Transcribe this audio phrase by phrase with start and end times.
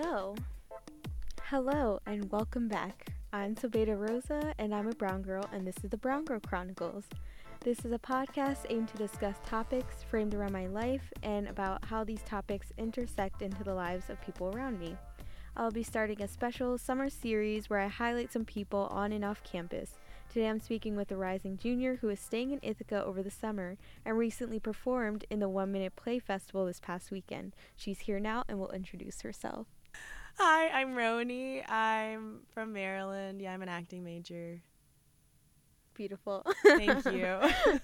[0.00, 0.36] So,
[1.42, 3.08] hello and welcome back.
[3.32, 7.06] I'm Sobeida Rosa and I'm a brown girl, and this is the Brown Girl Chronicles.
[7.64, 12.04] This is a podcast aimed to discuss topics framed around my life and about how
[12.04, 14.96] these topics intersect into the lives of people around me.
[15.56, 19.42] I'll be starting a special summer series where I highlight some people on and off
[19.42, 19.98] campus.
[20.28, 23.76] Today I'm speaking with a rising junior who is staying in Ithaca over the summer
[24.04, 27.56] and recently performed in the One Minute Play Festival this past weekend.
[27.74, 29.66] She's here now and will introduce herself.
[30.36, 31.68] Hi, I'm Ronee.
[31.68, 33.40] I'm from Maryland.
[33.40, 34.60] Yeah, I'm an acting major.
[35.94, 36.46] Beautiful.
[36.64, 37.38] Thank you.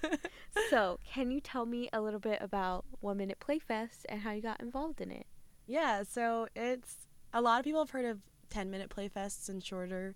[0.69, 4.31] so, can you tell me a little bit about One Minute Play Fest and how
[4.31, 5.25] you got involved in it?
[5.67, 9.63] yeah, so it's a lot of people have heard of 10 minute play fests and
[9.63, 10.15] shorter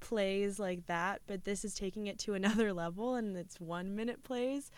[0.00, 4.24] plays like that, but this is taking it to another level and it's one minute
[4.24, 4.70] plays.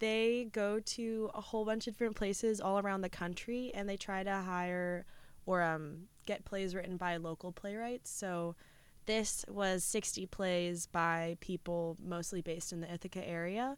[0.00, 3.96] They go to a whole bunch of different places all around the country and they
[3.96, 5.06] try to hire
[5.46, 8.10] or um, get plays written by local playwrights.
[8.10, 8.54] So
[9.06, 13.76] this was 60 plays by people mostly based in the Ithaca area.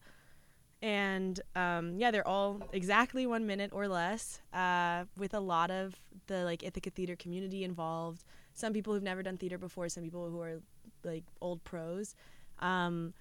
[0.83, 5.95] And um, yeah, they're all exactly one minute or less, uh, with a lot of
[6.27, 8.25] the like Ithaca theater community involved.
[8.55, 10.61] Some people who've never done theater before, some people who are
[11.03, 12.15] like old pros.
[12.59, 13.15] Um,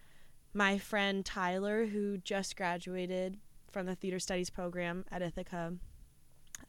[0.54, 3.38] my friend Tyler, who just graduated
[3.72, 5.74] from the theater studies program at Ithaca,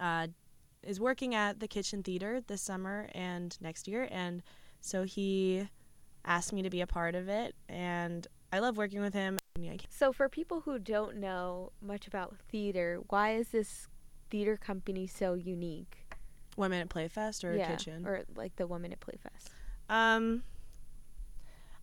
[0.01, 0.29] uh,
[0.83, 4.43] is working at the Kitchen Theater this summer and next year, and
[4.81, 5.69] so he
[6.25, 9.39] asked me to be a part of it, and I love working with him.
[9.89, 13.89] So, for people who don't know much about theater, why is this
[14.31, 16.07] theater company so unique?
[16.57, 18.07] One Minute Play Fest or yeah, Kitchen?
[18.07, 19.51] or like the One at Playfest?
[19.89, 20.43] Um,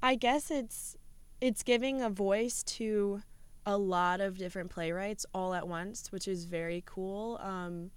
[0.02, 0.98] I guess it's
[1.42, 3.22] it's giving a voice to
[3.66, 7.40] a lot of different playwrights all at once, which is very cool.
[7.42, 7.92] Um,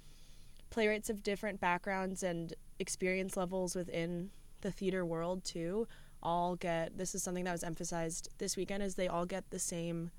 [0.70, 5.86] playwrights of different backgrounds and experience levels within the theater world too
[6.22, 9.59] all get this is something that was emphasized this weekend is they all get the
[9.59, 10.10] same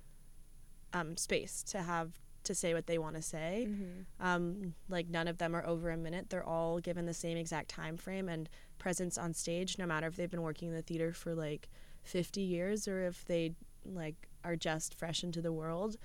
[0.94, 2.13] um, space to have
[2.44, 3.68] to say what they want to say.
[3.69, 4.25] Mm-hmm.
[4.25, 6.30] um, like none of them are over a minute.
[6.30, 10.16] They're all given the same exact time frame and presence on stage no matter if
[10.16, 11.68] they've been working in the theater for like
[12.03, 13.53] 50 years or if they
[13.85, 15.97] like are just fresh into the world.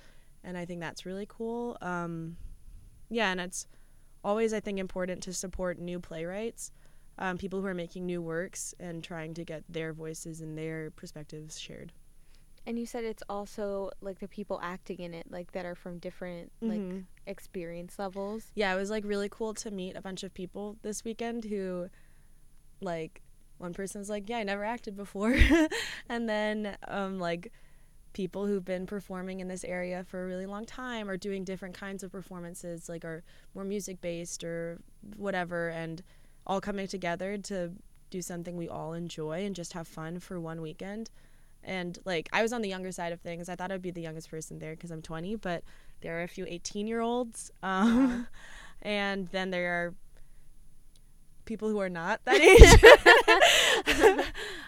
[0.44, 1.78] And i think that's really cool.
[1.80, 2.36] Um,
[3.08, 3.66] yeah and it's
[4.24, 6.70] always i think important to support new playwrights
[7.18, 10.90] um, people who are making new works and trying to get their voices and their
[10.92, 11.92] perspectives shared
[12.64, 15.98] And you said it's also like the people acting in it, like that are from
[15.98, 17.04] different like Mhm.
[17.26, 18.52] experience levels.
[18.54, 21.88] yeah, it was like really cool to meet a bunch of people this weekend who,
[22.80, 23.20] like,
[23.58, 25.34] one person was like, "Yeah, I never acted before,"
[26.08, 27.52] and then um, like
[28.12, 31.74] people who've been performing in this area for a really long time or doing different
[31.74, 33.22] kinds of performances, like are
[33.54, 34.78] more music based or
[35.16, 36.02] whatever, and
[36.46, 37.72] all coming together to
[38.10, 41.10] do something we all enjoy and just have fun for one weekend.
[41.64, 43.48] And like I was on the younger side of things.
[43.48, 45.62] I thought I'd be the youngest person there because I'm 20, but
[46.00, 48.26] there are a few 18 year olds, um,
[48.82, 49.94] and then there are
[51.44, 52.60] people who are not that age,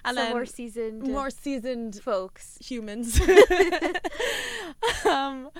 [0.04, 2.58] and Some then more seasoned more seasoned folks.
[2.60, 3.20] humans.
[5.04, 5.50] um,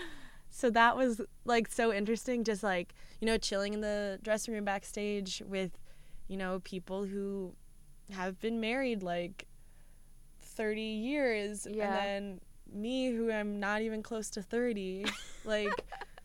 [0.51, 4.65] so that was like so interesting, just like you know, chilling in the dressing room
[4.65, 5.73] backstage with
[6.29, 7.55] you know people who
[8.13, 9.47] have been married like
[10.43, 11.85] 30 years Yeah.
[11.85, 12.41] and then
[12.73, 15.07] me who am not even close to 30
[15.45, 15.69] like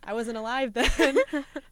[0.03, 1.17] i wasn't alive then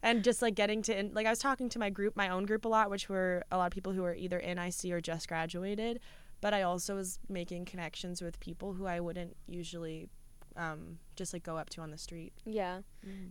[0.02, 2.44] and just like getting to in, like i was talking to my group my own
[2.46, 5.00] group a lot which were a lot of people who were either in ic or
[5.00, 6.00] just graduated
[6.40, 10.08] but i also was making connections with people who i wouldn't usually
[10.56, 12.80] um, just like go up to on the street Yeah.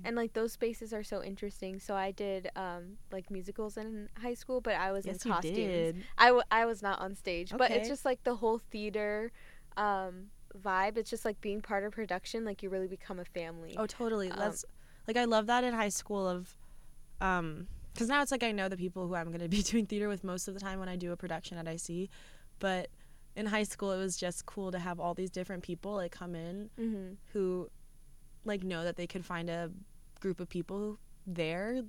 [0.06, 1.78] And like those spaces are so interesting.
[1.80, 5.36] So I did um like musicals in high school, but I was yes in you
[5.36, 5.56] costumes.
[5.58, 9.34] did I, w- I was not on stage, but it's just like the whole theater
[9.76, 10.98] um vibe.
[10.98, 13.76] It's just like being part of production, like you really become a family.
[13.78, 14.30] Oh, totally.
[14.32, 14.64] Um, That's
[15.06, 16.56] like I love that in high school of
[17.20, 19.86] um cuz now it's like I know the people who I'm going to be doing
[19.86, 22.10] theater with most of the time when I do a production at IC,
[22.60, 22.90] but
[23.36, 26.36] in high school it was just cool to have all these different people like come
[26.36, 27.14] in Mm-hmm.
[27.34, 27.70] who
[28.46, 29.70] like know that they could find a
[30.20, 31.82] group of people there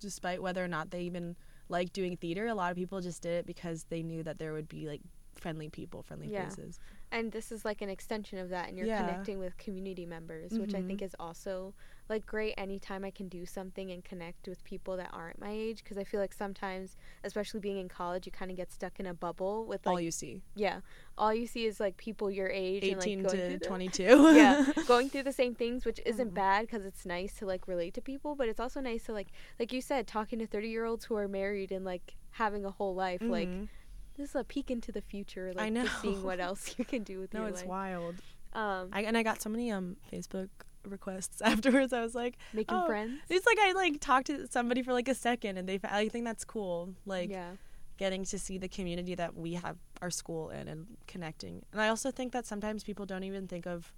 [0.00, 1.36] despite whether or not they even
[1.68, 2.46] like doing theater.
[2.46, 5.00] A lot of people just did it because they knew that there would be like
[5.34, 6.44] friendly people, friendly Yeah.
[6.46, 6.78] places.
[7.14, 9.00] And this is like an extension of that and you're Yeah.
[9.00, 11.72] connecting with community members which i think is also
[12.08, 15.78] like great anytime i can do something and connect with people that aren't my age
[15.82, 19.06] because i feel like sometimes especially being in college you kind of get stuck in
[19.06, 20.80] a bubble with all you see yeah
[21.16, 23.64] all you see is like people your age and, like, 18 going to through the-
[23.64, 26.34] 22 yeah going through the same things which isn't Mhm.
[26.34, 29.28] bad because it's nice to like relate to people but it's also nice to like
[29.60, 32.70] like you said talking to 30 year olds who are married and like having a
[32.70, 33.68] whole life like Mhm.
[34.16, 37.02] This is a peek into the future like I just seeing what else you can
[37.02, 37.68] do with no your it's life.
[37.68, 38.14] wild.
[38.52, 40.48] Um I, and i got so many um facebook
[40.86, 41.92] requests afterwards.
[41.92, 43.20] I was like making oh, friends?
[43.28, 46.24] It's like i like talked to somebody for like a second and they i think
[46.24, 47.50] that's cool like yeah.
[47.96, 51.64] getting to see the community that we have our school in and connecting.
[51.72, 53.92] And i also think that sometimes people don't even think of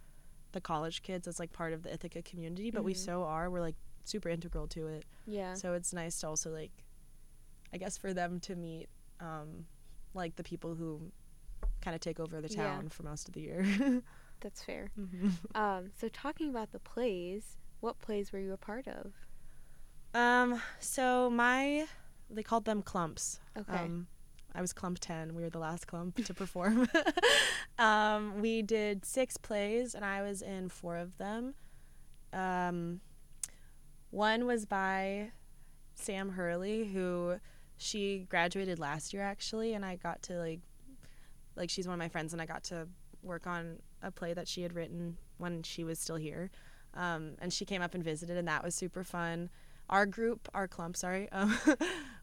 [0.53, 3.05] the college kids as like part of the ithaca community but we Mhm.
[3.05, 3.51] so are.
[3.51, 3.75] We're like
[4.05, 5.05] super integral to it.
[5.27, 5.55] Yeah.
[5.55, 6.71] So it's nice to also like,
[7.75, 8.87] I guess for them to meet,
[9.21, 9.67] um,
[10.17, 11.13] like the people who
[11.81, 12.65] kind of take over the Yeah.
[12.65, 13.65] town for most of the year.
[14.41, 15.33] that's fair Mhm.
[15.55, 19.13] um so talking about the plays what plays were you a part of
[20.15, 21.87] Um, so my,
[22.31, 23.41] they called them clumps.
[23.57, 24.07] okay Um,
[24.55, 25.35] I was clump 10.
[25.35, 26.89] We were the last clump to perform.
[27.79, 31.55] um, we did six plays, and I was in four of them.
[32.33, 33.01] Um,
[34.11, 35.33] one was by
[35.95, 37.39] Sam Hurley, who
[37.77, 40.61] she graduated last year actually, and I got to like,
[41.55, 42.89] like she's one of my friends, and I got to
[43.23, 46.51] work on a play that she had written when she was still here.
[46.95, 49.51] Um, and she came up and visited, and that was super fun
[49.89, 51.57] our group, our clump, sorry, um,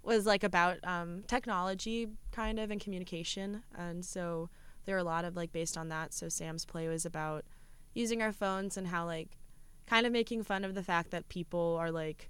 [0.03, 3.63] was like about um, technology kind of and communication.
[3.77, 4.49] And so
[4.85, 6.13] there were a lot of like based on that.
[6.13, 7.45] So Sam's play was about
[7.93, 9.37] using our phones and how like
[9.87, 12.29] kind of making fun of the fact that people are like,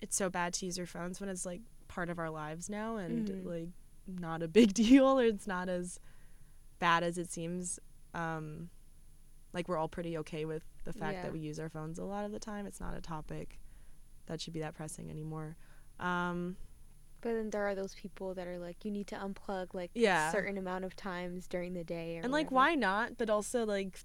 [0.00, 2.96] it's so bad to use your phones when it's like part of our lives now
[2.96, 3.44] and Mhm.
[3.44, 3.68] like
[4.06, 5.98] not a big deal or it's not as
[6.78, 7.78] bad as it seems.
[8.14, 8.70] Um,
[9.52, 11.22] like we're all pretty okay with the fact Yeah.
[11.22, 12.66] that we use our phones a lot of the time.
[12.66, 13.58] It's not a topic
[14.26, 15.56] that should be that pressing anymore.
[15.98, 16.56] Um,
[17.20, 20.28] but then there are those people that are like you need to unplug like Yeah.
[20.28, 23.16] a certain amount of times during the day or and like, why not?
[23.18, 23.98] But also, like,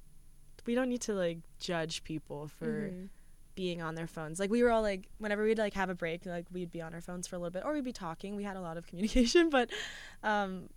[0.65, 3.09] we don't need to like judge people for Mhm.
[3.55, 4.39] Being on their phones.
[4.39, 6.93] Like, we were all like, whenever we'd like have a break, like we'd be on
[6.93, 8.35] our phones for a little bit, or we'd be talking.
[8.35, 9.69] We had a lot of communication, but,
[10.23, 10.69] um,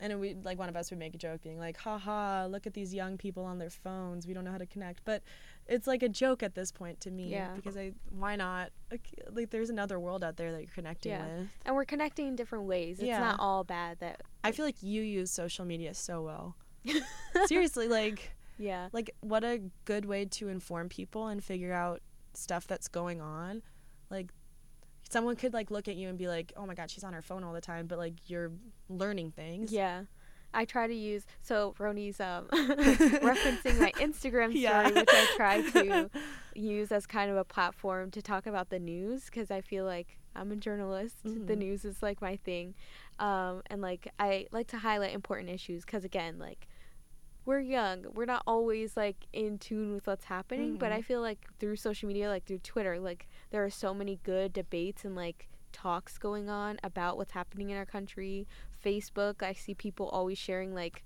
[0.00, 2.74] and we like one of us would make a joke, being like, "Haha, look at
[2.74, 4.26] these young people on their phones.
[4.26, 5.22] We don't know how to connect." But
[5.68, 7.52] it's like a joke at this point to me Yeah.
[7.54, 8.70] because I why not?
[8.90, 11.24] Like, like there's another world out there that you're connecting Yeah.
[11.38, 11.48] with.
[11.64, 13.20] and we're connecting in different ways it's Yeah.
[13.20, 16.56] not all bad that I feel like you use social media so well.
[17.46, 22.00] Seriously, like yeah like what a good way to inform people and figure out
[22.36, 23.62] stuff that's going on.
[24.10, 24.30] Like
[25.08, 27.22] someone could like look at you and be like, "Oh my god, she's on her
[27.22, 28.52] phone all the time," but like you're
[28.88, 29.72] learning things.
[29.72, 30.04] Yeah.
[30.56, 34.88] I try to use so Ronee's um referencing my Instagram story, Yeah.
[34.90, 36.10] which I try to
[36.54, 40.18] use as kind of a platform to talk about the news because I feel like
[40.36, 41.16] I'm a journalist.
[41.24, 41.58] The Mhm.
[41.58, 42.74] news is like my thing,
[43.18, 46.68] um, and like I like to highlight important issues because again, like
[47.44, 50.76] we're young, we're not always like in tune with what's happening.
[50.76, 51.04] But I Mhm.
[51.04, 55.04] feel like through social media, like through Twitter, like there are so many good debates
[55.04, 58.46] and like talks going on about what's happening in our country.
[58.84, 61.04] Facebook, I see people always sharing like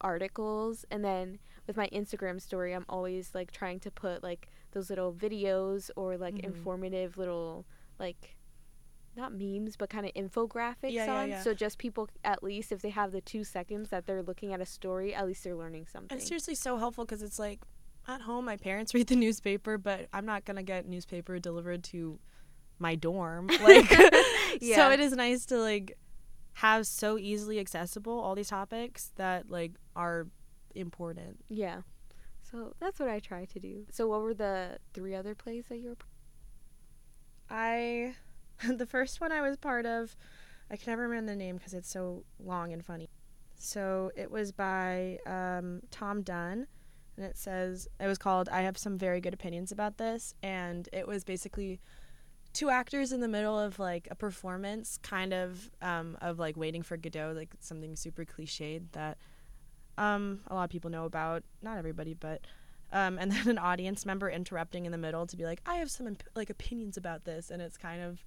[0.00, 4.88] articles and then with my Instagram story, I'm always like trying to put like those
[4.88, 6.44] little videos or like Mhm.
[6.44, 7.66] informative little
[7.98, 8.35] like
[9.16, 11.42] not memes but kind of infographics Yeah, yeah, on yeah.
[11.42, 14.60] so just people at least if they have the 2 seconds that they're looking at
[14.60, 16.16] a story, at least they're learning something.
[16.18, 17.60] And seriously so helpful because it's like
[18.08, 21.82] at home my parents read the newspaper, but I'm not going to get newspaper delivered
[21.84, 22.18] to
[22.78, 23.48] my dorm.
[23.62, 23.90] Like
[24.60, 24.76] Yeah.
[24.76, 25.96] so it is nice to like
[26.54, 30.26] have so easily accessible all these topics that like are
[30.74, 31.38] important.
[31.48, 31.82] yeah.
[32.42, 33.86] So that's what I try to do.
[33.90, 35.96] So what were the three other plays that you were
[37.50, 38.14] I
[38.76, 40.16] the first one I was part of,
[40.70, 43.08] I can never remember the name because it's so long and funny.
[43.58, 46.66] So it was by um, Tom Dunn,
[47.16, 50.88] and it says it was called "I have some very good opinions about this," and
[50.92, 51.80] it was basically
[52.52, 56.82] two actors in the middle of like a performance, kind of um, of like waiting
[56.82, 59.18] for Godot, like something super cliched that
[59.98, 61.42] um, a lot of people know about.
[61.62, 62.42] Not everybody, but
[62.92, 65.90] um, and then an audience member interrupting in the middle to be like, "I have
[65.90, 68.24] some imp- like opinions about this," and it's kind of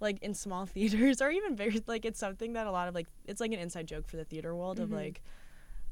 [0.00, 3.06] like in small theaters or even very like it's something that a lot of like
[3.26, 4.94] it's like an inside joke for the theater world of Mhm.
[4.94, 5.22] like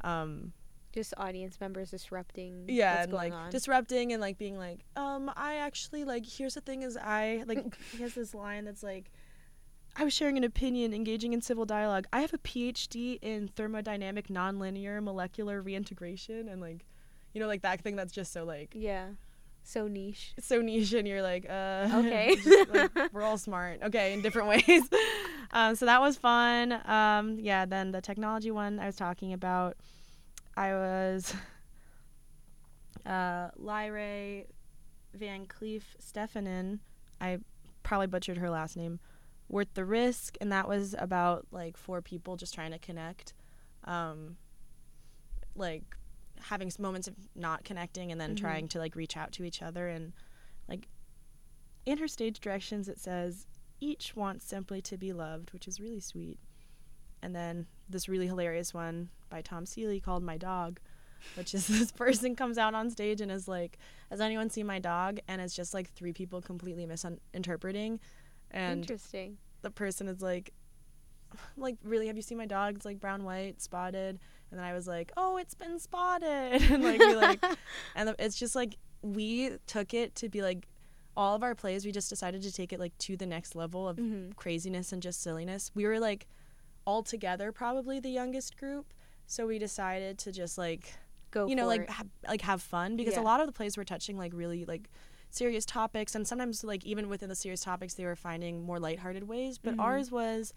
[0.03, 0.53] um
[0.93, 3.51] just audience members disrupting yeah what's and going like on?
[3.51, 7.75] disrupting and like being like um i actually like here's the thing is i like
[7.93, 9.11] he has this line that's like
[9.97, 12.09] I was sharing an opinion, engaging in civil dialogue.
[12.13, 16.85] I have a PhD in thermodynamic nonlinear molecular reintegration, and like,
[17.33, 19.11] you know, like that thing that's just so like Yeah.
[19.67, 20.35] So niche.
[20.39, 22.37] so niche, and you're like, uh, Okay.
[22.37, 24.83] just, like, we're all smart, okay, in different ways.
[25.53, 26.79] um, so that was fun.
[26.87, 27.65] Um, yeah.
[27.65, 29.77] Then the technology one I was talking about,
[30.57, 31.35] I was
[33.07, 34.45] uh, Lyre
[35.15, 36.81] Van Cleef Stefanen.
[37.21, 37.39] I
[37.83, 39.01] probably butchered her last name.
[39.49, 43.35] Worth the risk, and that was about like four people just trying to connect,
[43.85, 44.37] um,
[45.55, 45.97] like
[46.41, 48.41] having moments of not connecting and then Mhm.
[48.41, 50.13] trying to like reach out to each other and
[50.69, 50.89] like
[51.87, 53.47] in her stage directions it says
[53.81, 56.39] each wants simply to be loved, which is really sweet.
[57.23, 60.81] And then this really hilarious one by Tom Seeley called My Dog,
[61.35, 63.79] which is this person comes out on stage and is like,
[64.11, 65.19] Has anyone seen my dog?
[65.29, 68.01] And it's just like three people completely misinterpreting.
[68.51, 69.39] And Interesting.
[69.63, 70.53] the person is like,
[71.57, 74.21] like really have you seen my dog it's like brown white spotted
[74.55, 77.45] and then i was like oh it's been spotted and like we like
[77.97, 80.69] and it's just like we took it to be like
[81.17, 83.89] all of our plays we just decided to take it like to the next level
[83.89, 86.27] of hmm craziness and just silliness we were like
[86.87, 88.87] all together probably the youngest group
[89.27, 90.95] so we decided to just like
[91.33, 93.23] Go you know like ha- like have fun because Yeah.
[93.23, 94.89] a lot of the plays were touching like really like
[95.31, 99.25] serious topics and sometimes like even within the serious topics they were finding more lighthearted
[99.27, 99.81] ways but Mhm.
[99.83, 100.55] ours was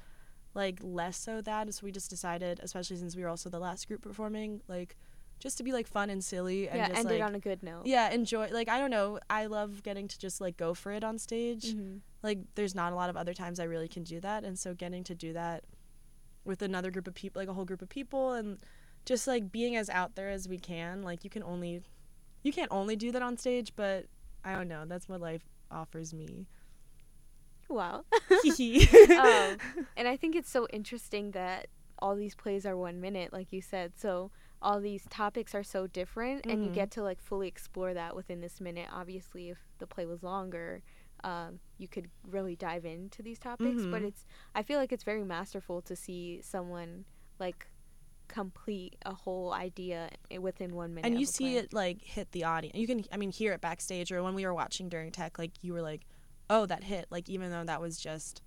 [0.57, 3.87] like less so that so we just decided especially since we were also the last
[3.87, 4.97] group performing like
[5.39, 7.63] just to be like fun and silly and yeah, just ended like on a good
[7.63, 7.83] note.
[7.85, 11.03] yeah enjoy like i don't know i love getting to just like go for it
[11.03, 11.73] on stage.
[11.73, 14.57] Hmm like there's not a lot of other times I really can do that and
[14.57, 15.63] so getting to do that
[16.43, 18.57] with another group of people like a whole group of people and
[19.05, 21.81] just like being as out there as we can like you can only
[22.43, 24.05] you can't only do that on stage but
[24.43, 26.47] I don't know that's what life offers me
[27.69, 28.05] Wow.
[29.19, 29.57] um,
[29.97, 31.67] and I think it's so interesting that
[31.99, 33.93] all these plays are one minute, like you said.
[33.97, 34.31] So
[34.61, 36.73] all these topics are so different, and you Mhm.
[36.75, 38.87] get to like fully explore that within this minute.
[38.91, 40.81] Obviously, if the play was longer,
[41.23, 43.85] um, you could really dive into these topics.
[43.89, 44.07] But Mhm.
[44.07, 47.05] it's I feel like it's very masterful to see someone
[47.39, 47.67] like
[48.27, 50.09] complete a whole idea
[50.39, 51.07] within one minute.
[51.07, 51.55] and you see play.
[51.57, 54.45] it like hit the audience you can I mean hear it backstage or when we
[54.45, 56.01] were watching during tech like you were like
[56.49, 58.41] oh that hit like even though that was just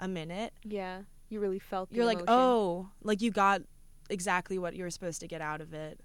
[0.00, 1.90] a minute Yeah, you really felt.
[1.90, 3.62] The you're like oh like you got
[4.10, 6.00] exactly what you were supposed to get out of it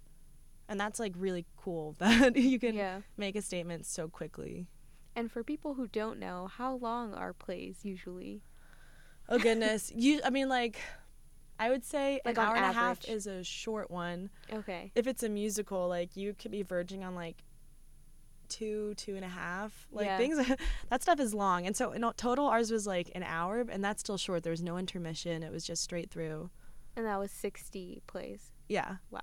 [0.67, 2.99] and that's like really cool that you can yeah.
[3.17, 4.67] make a statement so quickly
[5.15, 8.41] And for people who don't know, how long are plays usually?
[9.29, 10.79] oh goodness you i mean like
[11.59, 14.91] i would say Like an hour and a half is a short one Okay.
[14.95, 17.37] if it's a musical like you could be verging on like
[18.53, 20.17] two two and a half like Yeah.
[20.17, 20.37] things
[20.89, 23.99] that stuff is long and so in total ours was like an hour and that's
[24.01, 26.49] still short there was no intermission it was just straight through
[26.95, 28.51] And that was 60 plays.
[28.69, 29.21] yeah Wow.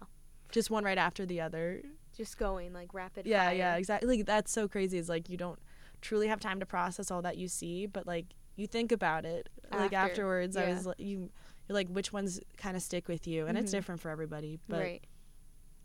[0.50, 1.82] just one right after the other
[2.16, 3.56] Just going like rapid yeah fire.
[3.56, 5.60] yeah exactly like, that's so crazy is like you don't
[6.00, 9.48] truly have time to process all that you see but like you think about it
[9.72, 11.30] like After, afterwards i was like you
[11.68, 13.76] you're like which ones kind of stick with you and it's Mhm.
[13.78, 15.04] different for everybody but right.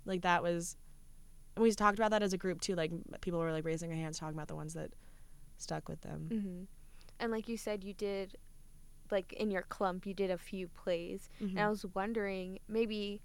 [0.05, 0.75] like that was
[1.57, 4.17] we talked about that as a group too like people were like raising their hands
[4.19, 4.91] talking about the ones that
[5.57, 6.63] stuck with them hmm
[7.19, 8.37] And like you said, you did,
[9.09, 11.29] like in your clump, you did a few plays.
[11.41, 11.51] Mhm.
[11.51, 13.21] And I was wondering, maybe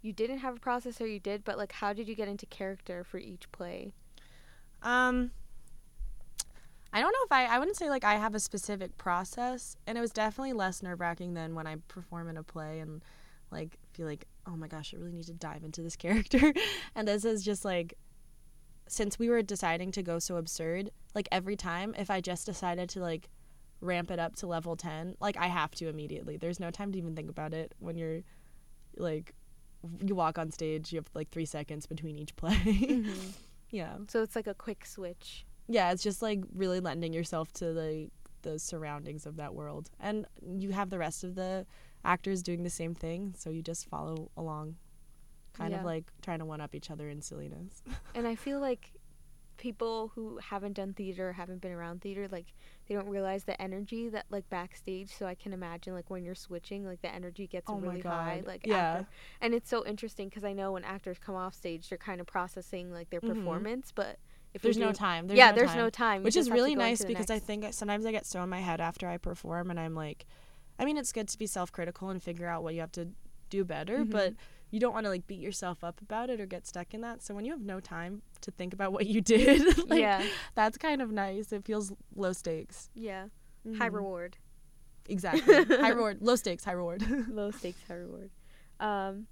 [0.00, 2.46] you didn't have a process or you did, but like how did you get into
[2.46, 3.92] character for each play?
[4.82, 5.30] Um,
[6.92, 9.96] I don't know if I I wouldn't say like I have a specific process, and
[9.96, 13.02] it was definitely less nerve wracking than when I perform in a play and
[13.50, 16.52] like feel like oh my gosh I really need to dive into this character,
[16.94, 17.94] and this is just like
[18.88, 22.88] since we were deciding to go so absurd, like every time if I just decided
[22.90, 23.28] to like
[23.80, 26.36] ramp it up to level 10 like i have to immediately.
[26.36, 28.20] There's no time to even think about it when you're
[28.96, 29.34] like
[30.00, 32.54] you walk on stage you have like three seconds between each play.
[32.54, 33.30] Mm-hmm.
[33.70, 33.96] yeah.
[34.08, 35.44] So it's like a quick switch.
[35.68, 38.08] yeah it's just like really lending yourself to the
[38.42, 39.90] the surroundings of that world.
[40.00, 41.66] And you have the rest of the
[42.04, 44.76] actors doing the same thing so you just follow along
[45.52, 45.80] kind Yeah.
[45.80, 47.82] of like trying to one up each other in silliness
[48.14, 48.92] And I feel like
[49.58, 52.46] people who haven't done theater, haven't been around theater, like
[52.88, 55.08] they don't realize the energy that like backstage.
[55.10, 58.42] So I can imagine like when you're switching, like the energy gets Oh really high.
[58.44, 58.96] Like Yeah.
[58.96, 59.06] after,
[59.40, 62.26] and it's so interesting because I know when actors come off stage, they're kind of
[62.26, 63.34] processing like their Mhm.
[63.34, 64.18] performance, but
[64.52, 65.78] if there's no time there's yeah, no there's time.
[65.78, 68.60] no time, which is really nice because I think sometimes I get so in my
[68.60, 70.26] head after I perform and I'm like
[70.82, 73.08] I mean it's good to be self-critical and figure out what you have to
[73.50, 74.10] do better Mhm.
[74.10, 74.34] but
[74.70, 77.22] you don't want to like beat yourself up about it or get stuck in that.
[77.22, 79.60] So when you have no time to think about what you did
[79.90, 80.24] like yeah,
[80.54, 81.52] that's kind of nice.
[81.52, 82.90] It feels low stakes.
[82.94, 83.26] Yeah,
[83.78, 83.94] high Mhm.
[83.94, 84.38] reward.
[85.08, 85.64] exactly.
[85.84, 86.18] High reward.
[86.20, 87.02] Low stakes high reward.
[87.28, 88.30] Low stakes, high reward.
[88.80, 89.26] Um,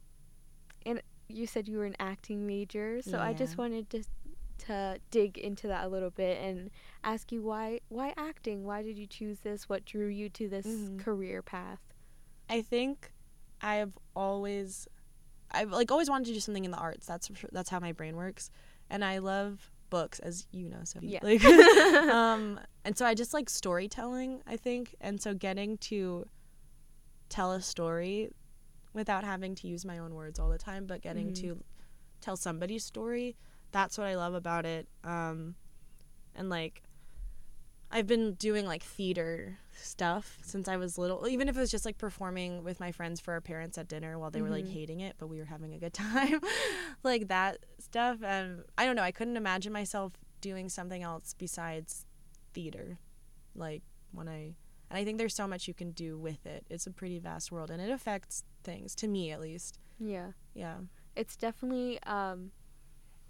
[0.86, 4.02] and you said you were an acting major, so I just wanted to
[4.66, 6.70] to dig into that a little bit and
[7.04, 8.64] ask you why why acting?
[8.64, 9.68] Why did you choose this?
[9.68, 10.98] What drew you to this Mhm.
[10.98, 11.80] career path?
[12.48, 13.12] I think
[13.60, 14.88] I've always
[15.50, 17.06] I've like always wanted to do something in the arts.
[17.06, 18.50] That's that's how my brain works.
[18.88, 21.18] And I love books as you know, so Yeah.
[21.22, 21.42] like
[22.10, 24.94] um and so I just like storytelling, I think.
[25.00, 26.26] And so getting to
[27.28, 28.30] tell a story
[28.92, 31.34] without having to use my own words all the time, but getting Mhm.
[31.42, 31.64] to
[32.20, 33.36] tell somebody's story,
[33.72, 34.88] that's what I love about it.
[35.04, 35.54] Um
[36.34, 36.82] and like
[37.92, 41.26] I've been doing like theater stuff since I was little.
[41.26, 44.16] Even if it was just like performing with my friends for our parents at dinner
[44.16, 44.72] while they were like Mhm.
[44.72, 46.40] hating it, but we were having a good time.
[47.02, 48.22] like that stuff.
[48.22, 52.06] And I don't know, I couldn't imagine myself doing something else besides
[52.52, 52.98] theater.
[53.56, 54.54] Like when I
[54.88, 56.64] and I think there's so much you can do with it.
[56.70, 59.80] It's a pretty vast world and it affects things to me at least.
[59.98, 60.32] Yeah.
[60.54, 60.76] Yeah.
[61.16, 62.52] It's definitely um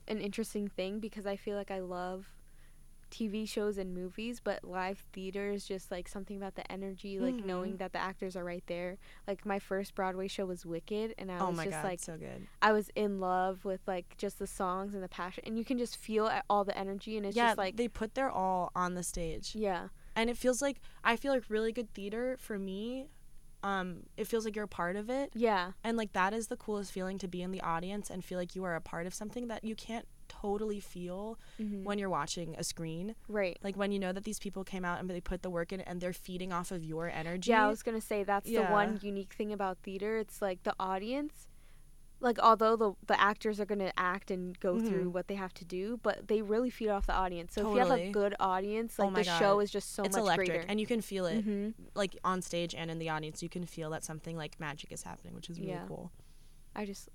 [0.09, 2.35] an interesting thing because I feel like I love
[3.11, 7.35] TV shows and movies, but live theater is just like something about the energy, like
[7.39, 7.45] Mhm.
[7.45, 8.99] knowing that the actors are right there.
[9.27, 12.17] Like my first Broadway show was Wicked, and I oh was just god, like, so
[12.17, 12.47] good.
[12.63, 15.77] I was in love with like just the songs and the passion, and you can
[15.77, 18.95] just feel all the energy, and it's yeah, just like, they put their all on
[18.95, 19.57] the stage.
[19.57, 23.09] yeah, and it feels like I feel like really good theater for me.
[23.63, 26.57] Um, it feels like you're a part of it, yeah, and like that is the
[26.57, 29.15] coolest feeling to be in the audience and feel like you are a part of
[29.15, 33.15] something that you can't totally feel hmm when you're watching a screen.
[33.29, 33.59] right.
[33.63, 35.81] Like when you know that these people came out and they put the work in
[35.81, 37.51] and they're feeding off of your energy.
[37.51, 40.19] Yeah, I was gonna say that's the one unique thing about theater.
[40.19, 41.47] It's like the audience,
[42.21, 45.13] like although the the actors are gonna act and go through Mhm.
[45.13, 47.55] what they have to do, but they really feed off the audience.
[47.55, 50.05] So if you have a good audience, Oh like my the show is just so
[50.05, 50.67] it's much electric, greater.
[50.69, 53.43] and you can feel it hmm like on stage and in the audience.
[53.43, 55.87] You can feel that something like magic is happening, which is really Yeah.
[55.89, 56.13] cool.
[56.77, 57.09] I just,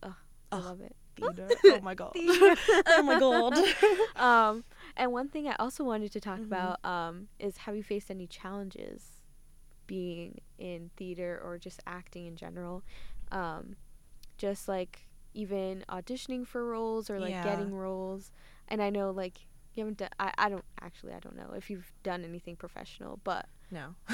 [0.51, 0.95] I love it.
[1.15, 1.47] Theater.
[1.65, 2.11] oh my god.
[2.87, 3.57] Oh my god.
[4.17, 4.63] um,
[4.97, 6.45] and one thing I also wanted to talk Mhm.
[6.45, 9.21] about um is have you faced any challenges
[9.87, 12.83] being in theater or just acting in general?
[13.31, 13.75] Um,
[14.37, 17.43] just like even auditioning for roles or like Yeah.
[17.43, 18.31] getting roles.
[18.67, 19.39] And I know like
[19.73, 20.09] you haven't done.
[20.19, 21.13] I, I don't actually.
[21.13, 23.95] I don't know if you've done anything professional, but no.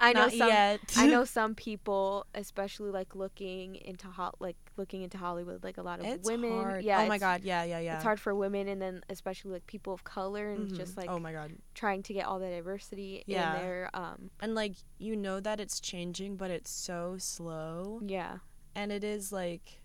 [0.00, 0.48] I know Not some.
[0.48, 0.80] yet.
[0.96, 5.82] I know some people, especially like looking into ho- like looking into Hollywood, like a
[5.82, 6.50] lot of It's women.
[6.52, 6.84] hard.
[6.84, 7.42] Yeah, oh my god.
[7.42, 7.94] Yeah, yeah, yeah.
[7.94, 10.76] It's hard for women, and then especially like people of color, and Mhm.
[10.76, 11.52] just like oh my god.
[11.74, 13.54] trying to get all the diversity Yeah.
[13.56, 13.90] in there.
[13.94, 18.00] Um, And like you know that it's changing, but it's so slow.
[18.04, 18.38] yeah,
[18.74, 19.80] And it is like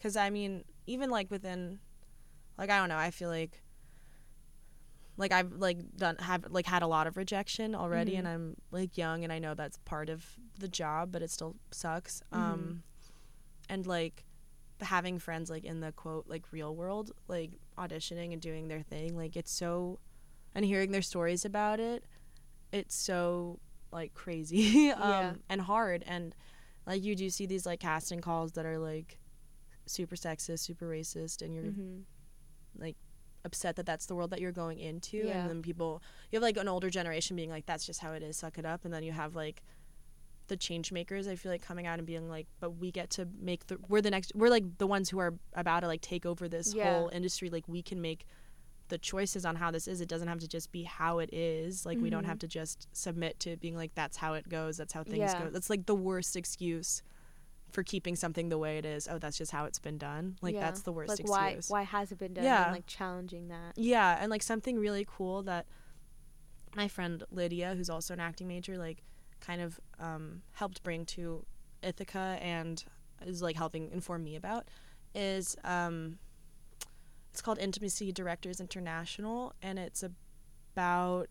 [0.00, 1.80] cuz I mean, even like within
[2.58, 3.62] like I don't know, I feel like
[5.16, 8.18] like I've like done have like had a lot of rejection already Mhm.
[8.18, 11.56] and I'm like young and I know that's part of the job, but it still
[11.70, 12.22] sucks.
[12.32, 12.38] Mhm.
[12.38, 12.82] Um
[13.68, 14.24] and like
[14.82, 19.16] having friends like in the quote like real world like auditioning and doing their thing
[19.16, 19.98] like it's so
[20.54, 22.04] and hearing their stories about it
[22.72, 23.58] it's so
[23.90, 25.34] like crazy um Yeah.
[25.48, 26.34] and hard and
[26.86, 29.18] like you do see these like casting calls that are like
[29.86, 32.00] super sexist super racist and you're hmm
[33.44, 35.40] upset that that's the world that you're going into Yeah.
[35.42, 38.20] and then people you have like an older generation being like that's just how it
[38.22, 39.62] is suck it up and then you have like
[40.48, 43.28] the change makers i feel like coming out and being like but we get to
[43.40, 46.26] make the we're the next we're like the ones who are about to like take
[46.26, 46.82] over this Yeah.
[46.82, 48.26] whole industry like we can make
[48.88, 51.84] the choices on how this is it doesn't have to just be how it is
[51.84, 54.92] like we don't have to just submit to being like that's how it goes that's
[54.92, 55.42] how things Yeah.
[55.44, 57.02] go that's like the worst excuse
[57.72, 60.54] for keeping something the way it is oh that's just how it's been done like
[60.54, 60.60] Yeah.
[60.60, 62.44] that's the worst like excuse why why has it been done?
[62.44, 62.64] Yeah.
[62.66, 63.72] and like challenging that.
[63.76, 65.66] yeah, and like something really cool that
[66.74, 69.02] my friend Lydia, who's also an acting major, like
[69.40, 71.44] kind of um, helped bring to
[71.82, 72.84] Ithaca and
[73.24, 74.68] is like helping inform me about
[75.14, 76.18] is um,
[77.36, 81.26] it's called Intimacy Directors International, and it's about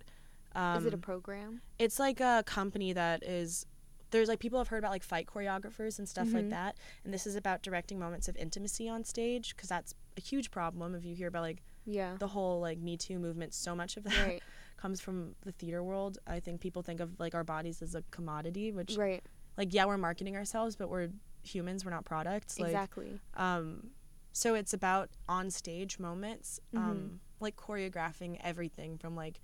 [0.55, 1.61] um, Is it a program?
[1.79, 3.65] it's like a company that is
[4.11, 6.49] there's like people have heard about like fight choreographers and stuff like Mhm.
[6.51, 10.51] that and this is about directing moments of intimacy on stage because that's a huge
[10.51, 12.15] problem if you hear about like Yeah.
[12.19, 14.43] the whole like me too movement so much of that Right.
[14.77, 18.03] comes from the theater world i think people think of like our bodies as a
[18.11, 19.23] commodity which right.
[19.57, 21.09] like yeah we're marketing ourselves but we're
[21.43, 23.19] humans we're not products like exactly.
[23.35, 23.89] um
[24.37, 26.79] so it's about on stage moments Mhm.
[26.79, 29.39] um like choreographing everything from like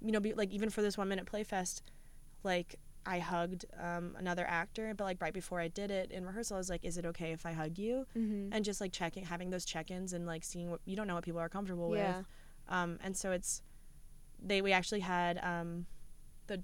[0.00, 1.82] you know be, like even for this one minute play fest
[2.42, 6.56] like i hugged um another actor but like right before i did it in rehearsal
[6.56, 8.52] i was like is it okay if i hug you Mm-hmm.
[8.52, 11.24] and just like checking having those check-ins and like seeing what you don't know what
[11.24, 12.18] people are comfortable Yeah.
[12.18, 12.26] with
[12.68, 13.62] um and so it's
[14.42, 15.86] they we actually had um
[16.48, 16.62] the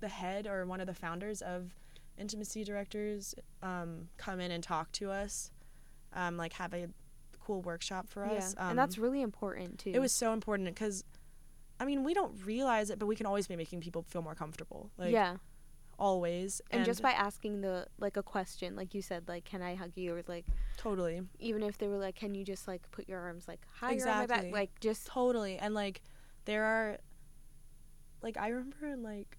[0.00, 1.72] the head or one of the founders of
[2.16, 5.50] intimacy directors um, come in and talk to us,
[6.12, 6.88] um, like have a
[7.40, 8.54] cool workshop for us.
[8.56, 8.70] yeah.
[8.70, 9.90] and that's really important too.
[9.94, 11.02] it was so important because,
[11.80, 14.34] I mean, we don't realize it, but we can always be making people feel more
[14.34, 14.90] comfortable.
[14.98, 15.36] Like yeah.
[15.98, 19.74] always, And, just by asking the like a question, like you said, like can I
[19.74, 20.44] hug you, or like
[20.76, 23.90] totally, even if they were like, can you just like put your arms like higher
[23.92, 24.50] on my Exactly.
[24.50, 26.02] back, like just totally, and like
[26.44, 26.98] there are,
[28.22, 29.38] like I remember like.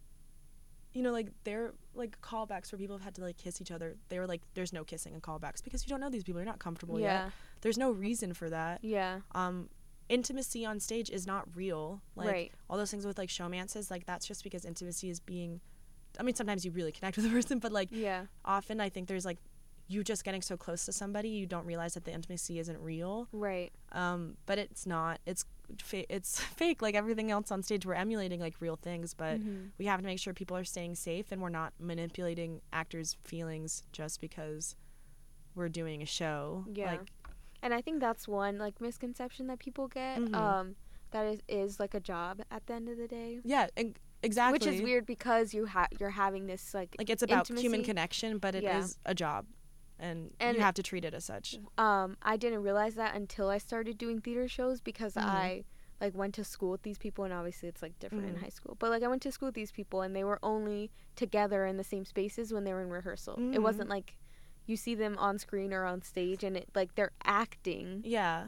[1.00, 3.96] You know, like they're like callbacks where people have had to like kiss each other.
[4.10, 6.42] They were like, "There's no kissing in callbacks because you don't know these people.
[6.42, 7.06] You're not comfortable yet.
[7.06, 7.30] yeah,
[7.62, 8.84] There's no reason for that.
[8.84, 9.70] yeah, um
[10.10, 14.06] intimacy on stage is not real like right, all those things with like showmances like
[14.08, 15.62] that's just because intimacy is being
[16.20, 19.08] i mean sometimes you really connect with a person but like yeah, often i think
[19.08, 19.38] there's like
[19.88, 23.28] you just getting so close to somebody you don't realize that the intimacy isn't real
[23.32, 25.46] right, um but it's not it's
[25.82, 29.70] fa- it's fake like everything else on stage we're emulating like real things but Mhm.
[29.78, 33.84] we have to make sure people are staying safe and we're not manipulating actors feelings
[33.92, 34.76] just because
[35.56, 36.92] we're doing a show Yeah.
[36.92, 37.12] like
[37.62, 40.18] And I think that's one like misconception that people get.
[40.20, 40.34] Mhm.
[40.36, 40.76] Um,
[41.12, 44.54] that is is like a job at the end of the day, yeah and exactly
[44.54, 48.38] which is weird because you ha- you're having this like like it's about human connection
[48.38, 49.12] but it is Yeah.
[49.12, 49.46] a job
[50.00, 53.50] and, And- you have to treat it as such um I didn't realize that until
[53.50, 55.24] I started doing theater shows because Mhm.
[55.24, 55.64] I
[56.02, 58.42] like went to school with these people and obviously it's like different in Mhm.
[58.42, 58.76] high school.
[58.80, 61.76] But like I went to school with these people and they were only together in
[61.76, 63.34] the same spaces when they were in rehearsal.
[63.36, 63.64] It Mhm.
[63.64, 64.18] wasn't like
[64.66, 68.48] you see them on screen or on stage and it like they're acting yeah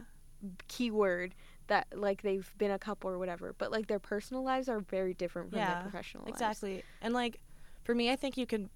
[0.67, 1.35] keyword
[1.67, 3.53] that like they've been a couple or whatever.
[3.57, 6.35] But like their personal lives are very different from Yeah, their professional lives.
[6.35, 7.39] exactly and like
[7.83, 8.69] for me i think you can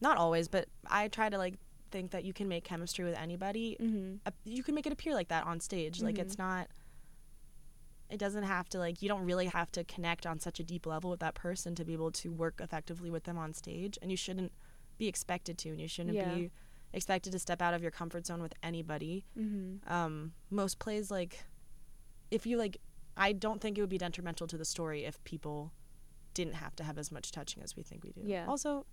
[0.00, 1.54] not always but i try to like
[1.96, 4.16] think that you can make chemistry with anybody Mm-hmm.
[4.26, 6.64] Uh, you can make it appear like that on stage like it's not
[8.08, 10.86] it doesn't have to like you don't really have to connect on such a deep
[10.86, 14.10] level with that person to be able to work effectively with them on stage and
[14.10, 14.52] you shouldn't
[14.98, 16.34] be expected to and you shouldn't Yeah.
[16.34, 16.50] be
[16.92, 19.92] expected to step out of your comfort zone with anybody Mm-hmm.
[19.92, 21.44] um most plays like
[22.30, 22.76] if you like
[23.16, 25.72] i don't think it would be detrimental to the story if people
[26.34, 28.46] didn't have to have as much touching as we think we do Yeah.
[28.46, 28.86] also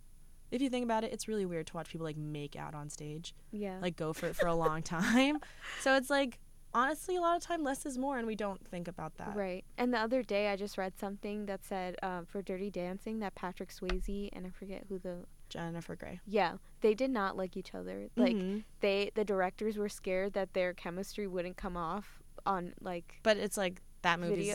[0.51, 2.89] if you think about it it's really weird to watch people like make out on
[2.89, 3.77] stage Yeah.
[3.81, 5.39] like go for it for a long time
[5.81, 6.39] so it's like
[6.73, 9.63] honestly a lot of time less is more and we don't think about that Right.
[9.77, 13.35] And the other day, I just read something that said uh, for Dirty Dancing that
[13.35, 15.17] Patrick Swayze and I forget who the
[15.49, 18.09] Jennifer Grey yeah they did not like each other.
[18.15, 18.63] Like Mhm.
[18.79, 23.55] they the directors were scared that their chemistry wouldn't come off on like but it's
[23.55, 24.51] like that movie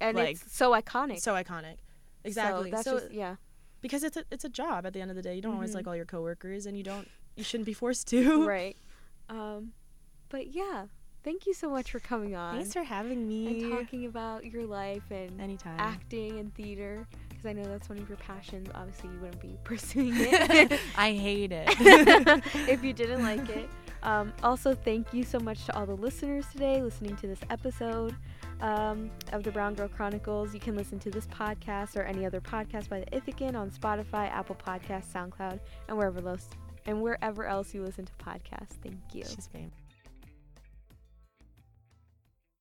[0.00, 1.18] and like, it's so iconic.
[1.20, 1.76] so iconic
[2.24, 3.36] exactly So that's so just yeah.
[3.86, 5.70] Because it's a, it's a job at the end of the day you don't always
[5.72, 5.76] Mhm.
[5.76, 8.76] like all your coworkers and you don't you shouldn't be forced to right.
[9.28, 9.72] Um,
[10.28, 10.86] but yeah,
[11.24, 14.64] thank you so much for coming on thanks for having me and talking about your
[14.66, 18.68] life and anytime acting and theater because I know that's one of your passions.
[18.74, 21.68] Obviously, you wouldn't be pursuing it I hate it.
[22.68, 23.68] if you didn't like it.
[24.02, 28.14] Um, also, thank you so much to all the listeners today listening to this episode
[28.60, 30.54] um, of the Brown Girl Chronicles.
[30.54, 34.30] You can listen to this podcast or any other podcast by the Ithacan on Spotify,
[34.30, 36.48] Apple Podcasts, SoundCloud, and wherever else
[36.86, 38.78] and wherever else you listen to podcasts.
[38.82, 39.24] Thank you.